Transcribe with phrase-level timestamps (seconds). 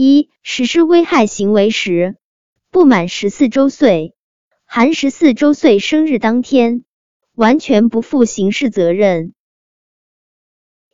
[0.00, 2.14] 一、实施危害行为时，
[2.70, 4.14] 不满十四周岁
[4.64, 6.84] （含十四周岁生日当天），
[7.34, 9.32] 完全不负刑事责任；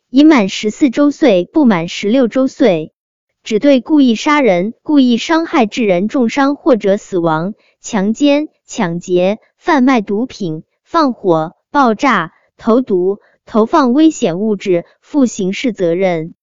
[0.08, 2.94] 已满十四周岁不满十六周岁，
[3.42, 7.52] 只对故意杀人、故意伤害致人重伤或者死亡、
[7.82, 16.34] 强奸、抢劫、贩卖毒品、放火、爆炸、投毒、投放危险物质负刑事责任。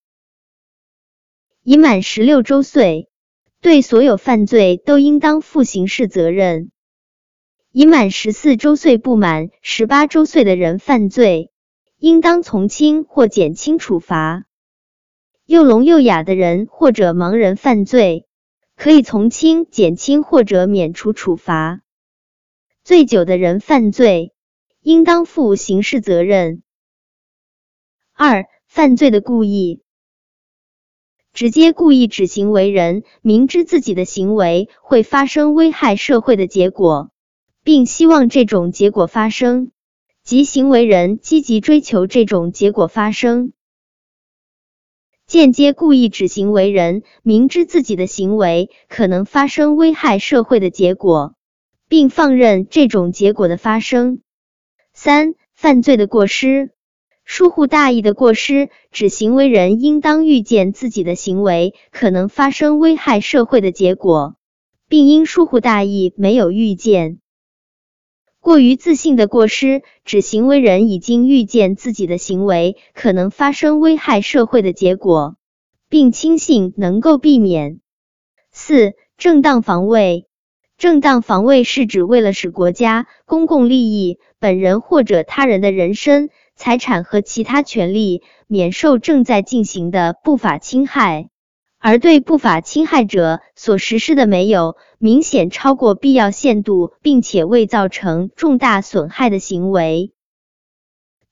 [1.63, 3.07] 已满十六周岁，
[3.61, 6.71] 对所有犯罪都应当负刑事责任。
[7.71, 11.51] 已满十四周岁不满十八周岁的人犯罪，
[11.99, 14.45] 应当从轻或减轻处罚。
[15.45, 18.25] 又聋又哑的人或者盲人犯罪，
[18.75, 21.81] 可以从轻、减轻或者免除处罚。
[22.83, 24.33] 醉酒的人犯罪，
[24.81, 26.63] 应当负刑事责任。
[28.13, 29.80] 二、犯罪的故意。
[31.33, 37.09] 直接故意指行为人明知自己的行为会发生危害社会的结果，
[37.63, 39.71] 并希望这种结果发生，
[40.23, 43.53] 即行为人积极追求这种结果发生。
[45.25, 51.35] 间接故意指行为人明知自己的行为可能发生危害社会的结果，
[51.87, 54.19] 并放任这种结果的发生。
[54.93, 56.71] 三、犯罪的过失。
[57.23, 64.35] 疏忽大意的过失，指行为人应当预见自己的行为可能发生危害社会的结果，
[64.89, 67.19] 并因疏忽大意没有预见。
[68.39, 75.35] 过于自信的过失，指行为人已经预见自己的行为可能发生危害社会的结果，
[75.89, 77.79] 并轻信能够避免。
[78.51, 80.25] 四、正当防卫。
[80.77, 86.31] 正当防卫是指为了使国家、公共利益、本人或者他人的人身。
[86.61, 91.27] 财产和其他权利免受正在进行的不法侵害，
[91.79, 100.13] 而对不法侵害者所实施的没有明显超过必要限度，并且未造成重大损害的行为，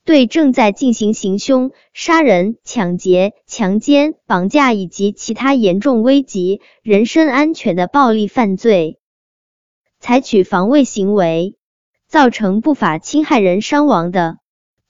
[0.03, 8.97] 对正在进行行凶、杀人、抢劫、强奸、绑架以及其他严重危及人身安全的暴力犯罪，
[10.00, 11.56] 采取防卫行为，
[12.07, 14.40] 造成不法侵害人伤亡的。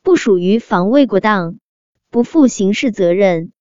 [0.10, 1.60] 不属于防卫过当，
[2.10, 3.52] 不负刑事责任。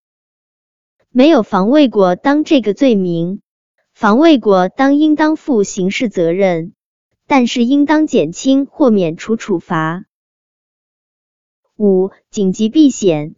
[1.10, 3.42] 没有防卫过当这个罪名，
[3.92, 6.72] 防卫过当应当负刑事责任，
[7.26, 10.06] 但是应当减轻或免除处罚。
[11.76, 13.34] 五、紧急避险。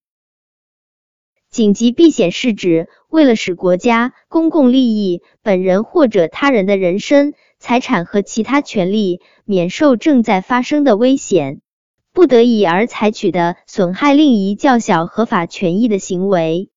[1.50, 11.60] 紧急避险是指为了使国家、公共利益、本人或者他人的人身、财产和其他权利免受正在发生的危险。
[12.12, 16.70] 不得已而采取的损害另一较小合法权益的行为，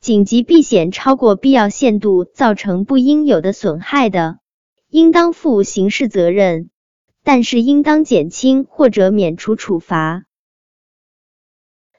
[0.00, 4.38] 紧急避险超过必要限度造成不应有的损害的，
[4.88, 6.70] 应当负刑事责任，
[7.22, 10.24] 但是应当减轻或者免除处罚。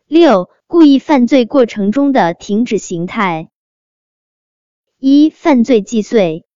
[0.07, 3.51] 六、故意犯罪过程中的停止形态。
[4.97, 6.49] 一、犯罪既遂。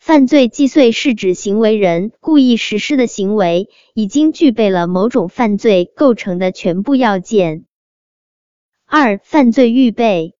[0.00, 7.66] 犯罪既遂是指行为人故意实施的行为已经具备了某种犯罪构成的全部要件。
[8.86, 10.34] 二、犯罪预备。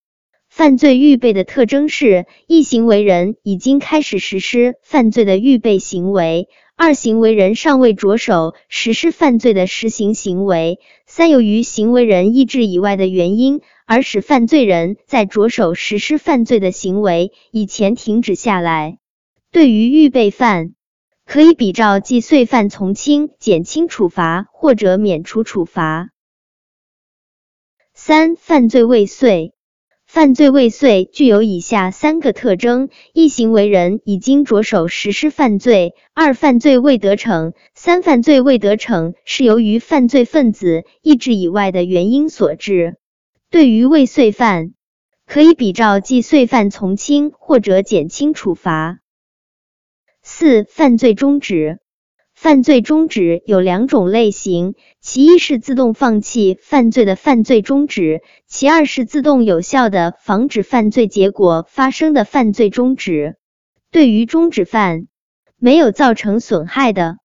[0.49, 18.97] 犯罪预备的特征是：一、行为人已经开始实施犯罪的预备行为；二、行为人尚未着手实施犯罪的实行行为；三、由于行为人意志以外的原因，而使犯罪人在着手实施犯罪的行为以前停止下来。
[19.51, 20.75] 对于预备犯，
[21.25, 26.11] 可以比照既遂犯从轻、减轻处罚或者免除处罚。
[27.93, 29.53] 三、犯罪未遂。
[30.07, 42.97] 犯罪未遂具有以下三个特征：一、行为人已经着手实施犯罪；二、犯罪未得逞；三、犯罪未得逞是由于犯罪分子意志以外的原因所致。
[43.49, 44.73] 对于未遂犯，
[45.25, 48.99] 可以比照既遂犯从轻或者减轻处罚。
[50.41, 51.77] 四、犯罪终止。
[52.33, 63.35] 犯罪终止有两种类型，其一是自动放弃犯罪的犯罪终止，其二是自动有效的防止犯罪结果发生的犯罪终止。
[63.91, 65.05] 对于终止犯，
[65.57, 67.17] 没有造成损害的，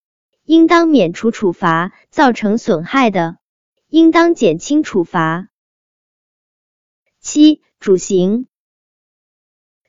[0.44, 3.38] 应当免除处罚；造成损害的，
[3.88, 5.48] 应当减轻处罚。
[7.22, 8.46] 七、主刑。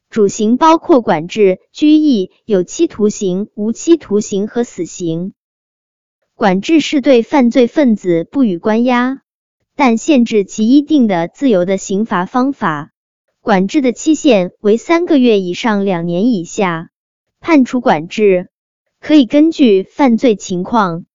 [0.09, 5.33] 主刑包括管制、拘役、有期徒刑、无期徒刑和死刑。
[6.33, 9.21] 管制是对犯罪分子不予关押，
[9.75, 12.92] 但限制其一定的自由的刑罚方法。
[13.42, 16.89] 管制的期限为三个月以上两年以下，
[17.39, 18.50] 判处管制。
[19.00, 21.06] 可以根据犯罪情况，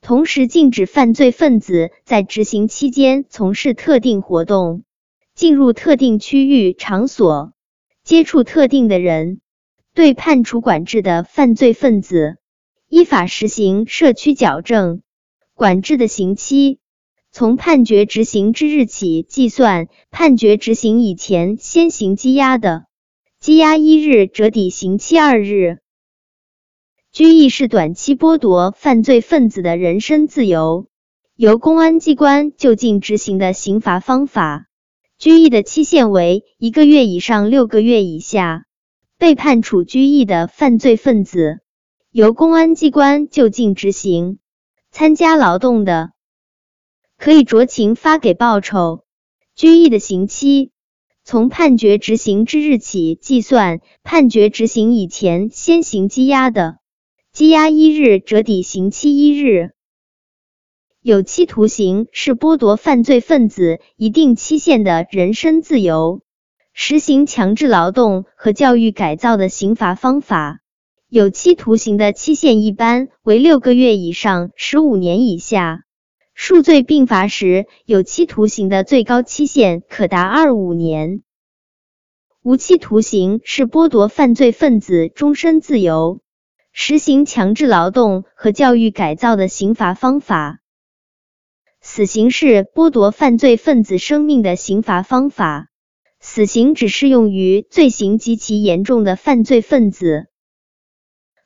[0.00, 4.84] 同时禁止犯罪分子在执行期间从事特定活动、
[5.34, 7.52] 进入特定区域场所、
[8.10, 9.38] 接触特定的人。
[9.94, 12.38] 对判处管制的犯罪分子，
[12.88, 15.02] 依法实行社区矫正。
[15.54, 16.80] 管制的刑期
[17.30, 22.86] 从判决执行之日起计算，判决执行以前先行羁押的，
[23.40, 25.78] 羁押一日折抵刑期二日。
[27.12, 30.88] 拘役是短期剥夺犯罪分子的人身自由，
[31.36, 34.66] 由公安机关就近执行的刑罚方法。
[35.20, 38.64] 拘役的期限为一个月以上六个月以下。
[39.18, 41.60] 被判处拘役的犯罪分子，
[42.10, 44.38] 由公安机关就近执行。
[44.90, 46.12] 参加劳动的，
[47.18, 49.04] 可以酌情发给报酬。
[49.54, 50.70] 拘役的刑期
[51.22, 56.78] 从判决执行之日起计算，判决执行以前先行羁押的。
[57.34, 59.72] 羁押一日折抵刑期一日。
[61.02, 66.20] 有期徒刑是剥夺犯罪分子一定期限的人身自由、
[66.74, 70.60] 实行强制劳动和教育改造的刑罚方法。
[71.08, 75.84] 有期徒刑的期限一般为六个月以上十五年以下。
[76.34, 81.22] 数罪并罚时，有期徒刑的最高期限可达二五年。
[82.42, 86.20] 无期徒刑是剥夺犯罪分子终身自由。
[86.72, 90.59] 实行强制劳动和教育改造的刑罚方法，
[91.92, 95.70] 死刑是剥夺犯罪分子生命的刑罚方法。
[96.20, 100.28] 死刑只适用于罪行极其严重的犯罪分子。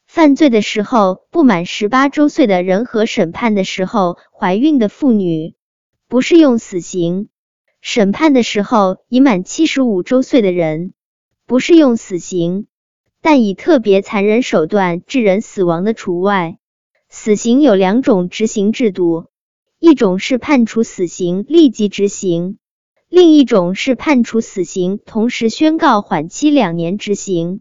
[0.06, 5.54] 犯罪的时候不满十八周岁的人和审判的时候怀孕的妇女
[6.08, 7.30] 不适用死刑。
[7.80, 10.92] 审判的时候已满七十五周岁的人
[11.46, 12.66] 不适用死刑。
[13.22, 16.58] 但以特别残忍手段致人死亡的除外。
[17.08, 19.30] 死刑有两种执行制度，
[19.86, 22.56] 一种是判处死刑立即执行，
[23.10, 27.60] 另一种是判处死刑同时宣告缓期两年执行。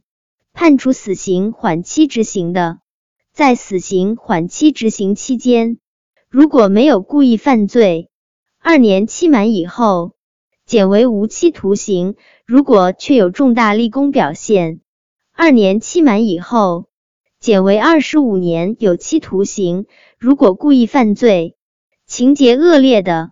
[0.54, 2.80] 判处死刑缓期执行的，
[3.34, 5.80] 在死刑缓期执行期间，
[6.30, 8.10] 如果没有故意犯罪，
[8.58, 10.14] 二年期满以后
[10.66, 12.14] 减为无期徒刑；
[12.46, 14.80] 如果确有重大立功表现，
[15.34, 16.86] 二年期满以后，
[17.42, 19.88] 减为二十五年有期徒刑。
[20.18, 21.58] 如果故意犯罪、
[22.16, 23.32] 情节恶劣的，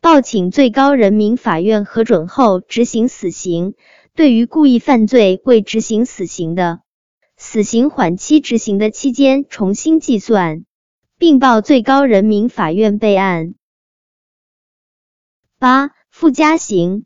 [0.00, 3.74] 报请最高人民法院核准后执行死刑。
[4.16, 6.80] 对于故意犯罪未执行死刑的，
[7.36, 10.64] 死刑缓期执行的期间重新计算，
[11.16, 13.54] 并报最高人民法院备案。
[15.60, 17.04] 八、附加刑。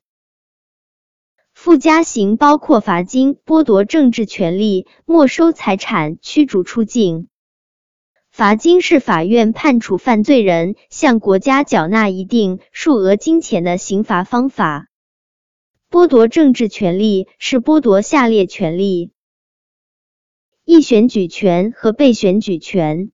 [1.53, 7.29] 附加刑包括罚金、剥夺政治权利、没收财产、驱逐出境。
[8.41, 14.89] 罚金是法院判处犯罪人向国家缴纳一定数额金钱的刑罚方法。
[15.91, 19.13] 剥夺政治权利是剥夺下列权利：
[20.65, 23.11] 一、选举权和被选举权；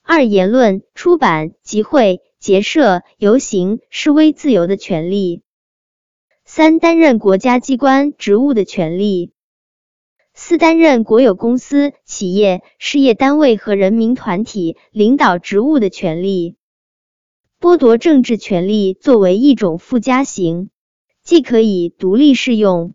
[0.00, 5.42] 二、言论、出版、集会、结社、游行、示威自由的权利。
[6.44, 9.32] 三、担任国家机关职务的权利；
[10.50, 16.56] 四、担任国有公司、企业、事业单位和人民团体领导职务的权利。
[17.60, 20.70] 剥夺政治权利作为一种附加刑，
[21.22, 22.94] 既可以独立适用，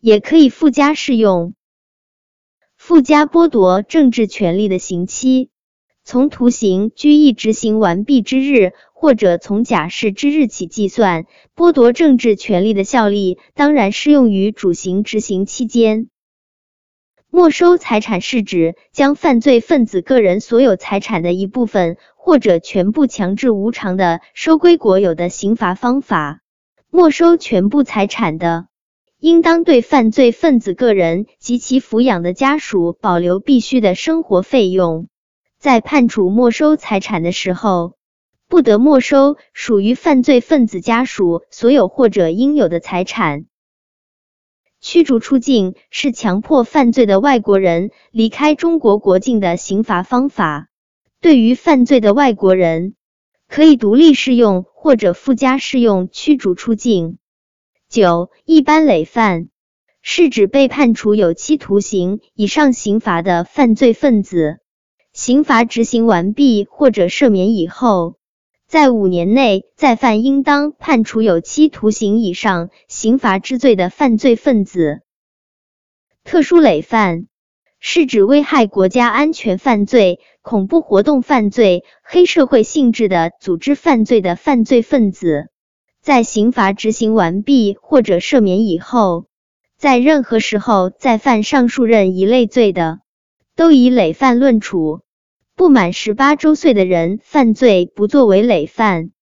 [0.00, 1.54] 也可以附加适用。
[2.76, 5.50] 附加剥夺政治权利的刑期。
[6.02, 16.08] 从徒刑拘役执行完毕之日，或者从假释之日起计算，剥夺政治权利的效力当然适用于主刑执行期间。
[17.36, 26.40] 没收财产是指将犯罪分子个人所有财产的一部分或者全部强制无偿的收归国有的刑罚方法。
[26.88, 28.68] 没收全部财产的，
[29.20, 35.08] 应当对犯罪分子个人及其抚养的家属保留必须的生活费用。
[35.58, 37.96] 在判处没收财产的时候，
[38.48, 43.44] 不得没收属于犯罪分子家属所有或者应有的财产。
[44.88, 50.68] 驱逐出境是强迫犯罪的外国人离开中国国境的刑罚方法。
[51.20, 52.94] 对于犯罪的外国人，
[53.48, 57.18] 可以独立适用或者附加适用驱逐出境。
[57.88, 59.48] 九、一般累犯
[60.02, 64.60] 是指被判处有期徒刑以上刑罚的犯罪分子。
[65.12, 68.15] 刑罚执行完毕或者赦免以后，
[68.66, 75.02] 在五年内，再犯应当判处有期徒刑以上刑罚之罪的犯罪分子。
[76.24, 77.26] 特殊累犯
[77.78, 85.48] 是指危害国家安全犯罪、恐怖活动犯罪、黑社会性质的组织犯罪的犯罪分子，
[86.02, 89.26] 在刑罚执行完毕或者赦免以后，
[89.76, 92.98] 在任何时候再犯上述任一类罪的，
[93.54, 95.02] 都以累犯论处。
[95.56, 99.12] 不满十八周岁的人犯罪不作为累犯，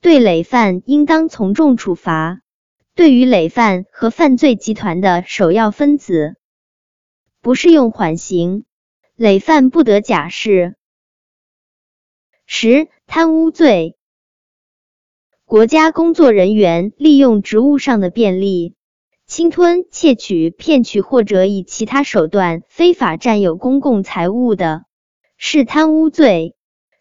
[0.00, 2.40] 对累犯应当从重处罚。
[2.96, 6.34] 对于累犯和犯罪集团的首要分子，
[7.40, 8.64] 不适用缓刑，
[9.14, 10.74] 累犯不得假释。
[12.44, 13.96] 十、贪污罪，
[15.44, 18.74] 国家工作人员利用职务上的便利，
[19.28, 24.84] 侵吞、窃取、骗取或者以其他手段非法占有公共财物的。
[25.44, 26.54] 是贪污罪，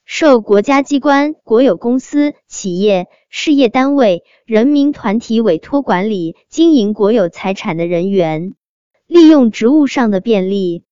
[0.03, 8.55] 受国家机关、国有公司、企业、事业单位、人民团体委托管理、经营国有财产的人员，
[9.05, 10.83] 利用职务上的便利，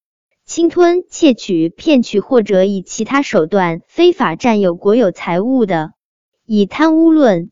[0.46, 5.90] 侵吞、窃取、骗取或者以其他手段非法占有国有财物的，
[6.46, 7.48] 以贪污论；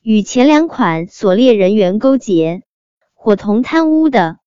[0.00, 2.62] 与前两款所列人员勾结，
[3.14, 4.38] 伙同贪污的，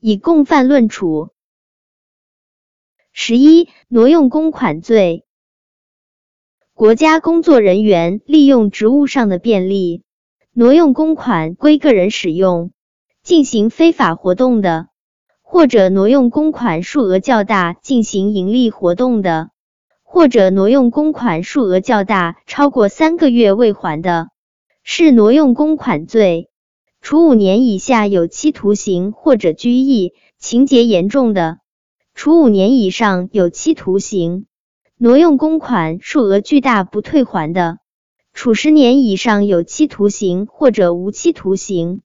[0.00, 1.28] 以共犯论处。
[3.20, 5.24] 十一、挪用公款罪，
[6.72, 10.04] 国家工作人员利用职务上的便利，
[10.52, 12.70] 挪用公款归个人使用，
[13.24, 14.86] 进行非法活动的，
[15.42, 19.50] 或者挪用公款数额较大进行盈利活动的，
[20.04, 24.28] 或者挪用公款数额较大超过三个月未还的，
[24.84, 26.50] 是挪用公款罪，
[27.00, 31.58] 处五年以下有期徒刑或者拘役；情节严重的。
[32.18, 34.46] 处五年以上有期徒刑；
[34.96, 37.78] 挪用公款数额巨大不退还的，
[38.32, 42.00] 处十年以上有期徒刑或者无期徒刑；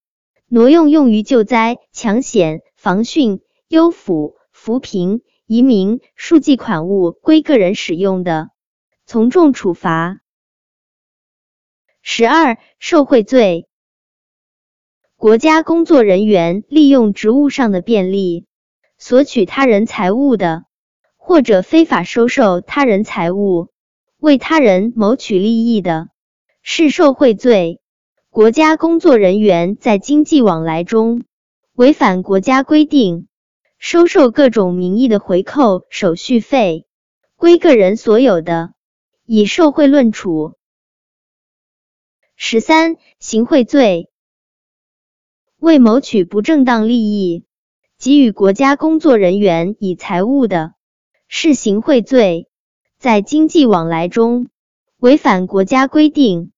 [0.47, 8.51] 挪用用于救灾、抢险、防汛、优抚、扶贫、移民、数计款物归个人使用的，
[9.07, 10.19] 从重处罚。
[12.03, 13.67] 十二、受贿罪，
[15.15, 18.45] 国家工作人员利用职务上的便利。
[19.05, 20.63] 索取他人财物的，
[21.17, 23.67] 或者非法收受他人财物，
[24.17, 26.07] 为他人谋取利益的，
[26.61, 27.81] 是受贿罪。
[28.29, 31.25] 国家工作人员在经济往来中
[31.73, 33.27] 违反国家规定，
[33.77, 36.87] 收受各种名义的回扣、手续费，
[37.35, 38.73] 归个人所有的，
[39.25, 40.53] 以受贿论处。
[42.37, 44.09] 十三、行贿罪，
[45.57, 47.43] 为谋取不正当利益。
[48.03, 50.73] 给予国家工作人员以财物的，
[51.29, 52.47] 是行贿罪；
[52.99, 54.49] 在经济往来中
[54.97, 56.51] 违反国家规定，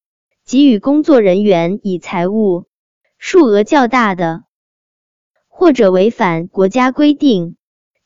[0.44, 2.66] 给予工作人员以财物
[3.20, 4.46] 数额较大的，
[5.48, 7.58] 或者违反国家规定，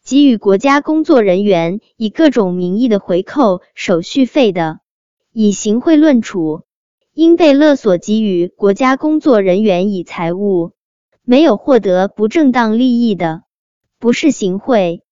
[0.03, 4.81] 给予国家工作人员以各种名义的回扣、手续费的，
[5.31, 6.63] 以行贿论处。
[7.13, 10.73] 因被勒索给予国家工作人员以财物。
[11.29, 13.43] 没有获得不正当利益的，
[13.99, 15.03] 不是行贿。